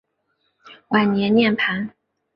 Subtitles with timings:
[0.87, 1.91] 晚年涅盘。